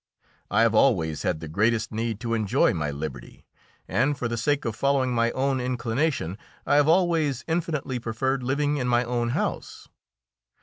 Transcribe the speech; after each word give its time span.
I 0.49 0.63
have 0.63 0.73
always 0.73 1.21
had 1.21 1.41
the 1.41 1.47
greatest 1.47 1.91
need 1.91 2.19
to 2.21 2.33
enjoy 2.33 2.73
my 2.73 2.89
liberty, 2.89 3.45
and, 3.87 4.17
for 4.17 4.27
the 4.27 4.35
sake 4.35 4.65
of 4.65 4.75
following 4.75 5.13
my 5.13 5.29
own 5.33 5.61
inclination, 5.61 6.39
I 6.65 6.77
have 6.77 6.87
always 6.87 7.43
infinitely 7.47 7.99
preferred 7.99 8.41
living 8.41 8.77
in 8.77 8.87
my 8.87 9.03
own 9.03 9.29
house. 9.29 9.89